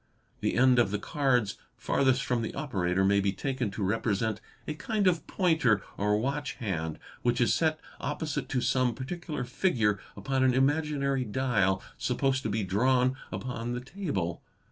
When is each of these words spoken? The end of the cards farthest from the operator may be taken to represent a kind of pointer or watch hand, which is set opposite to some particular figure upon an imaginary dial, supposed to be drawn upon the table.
The 0.39 0.55
end 0.55 0.79
of 0.79 0.89
the 0.89 0.97
cards 0.97 1.59
farthest 1.77 2.23
from 2.23 2.41
the 2.41 2.55
operator 2.55 3.05
may 3.05 3.19
be 3.19 3.31
taken 3.31 3.69
to 3.69 3.83
represent 3.83 4.41
a 4.67 4.73
kind 4.73 5.05
of 5.05 5.27
pointer 5.27 5.83
or 5.95 6.17
watch 6.17 6.53
hand, 6.53 6.97
which 7.21 7.39
is 7.39 7.53
set 7.53 7.79
opposite 7.99 8.49
to 8.49 8.61
some 8.61 8.95
particular 8.95 9.43
figure 9.43 9.99
upon 10.17 10.43
an 10.43 10.55
imaginary 10.55 11.23
dial, 11.23 11.83
supposed 11.99 12.41
to 12.41 12.49
be 12.49 12.63
drawn 12.63 13.15
upon 13.31 13.73
the 13.73 13.79
table. 13.81 14.41